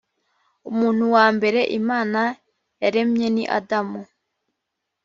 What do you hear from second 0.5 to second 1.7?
umuntu wa mbere